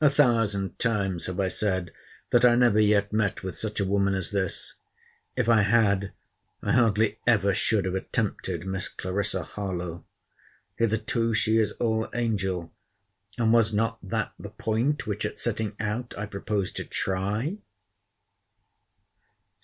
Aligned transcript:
A 0.00 0.08
thousand 0.08 0.80
times 0.80 1.26
have 1.26 1.38
I 1.38 1.46
said, 1.46 1.92
that 2.30 2.44
I 2.44 2.56
never 2.56 2.80
yet 2.80 3.12
met 3.12 3.44
with 3.44 3.56
such 3.56 3.78
a 3.78 3.84
woman 3.84 4.14
as 4.16 4.32
this. 4.32 4.74
If 5.36 5.48
I 5.48 5.62
had, 5.62 6.12
I 6.60 6.72
hardly 6.72 7.20
ever 7.24 7.54
should 7.54 7.84
have 7.84 7.94
attempted 7.94 8.66
Miss 8.66 8.88
Clarissa 8.88 9.44
Harlowe. 9.44 10.04
Hitherto 10.74 11.34
she 11.34 11.56
is 11.58 11.70
all 11.74 12.08
angel: 12.14 12.72
and 13.38 13.52
was 13.52 13.72
not 13.72 14.00
that 14.02 14.32
the 14.40 14.50
point 14.50 15.06
which 15.06 15.24
at 15.24 15.38
setting 15.38 15.76
out 15.78 16.18
I 16.18 16.26
proposed 16.26 16.74
to 16.78 16.84
try? 16.84 17.58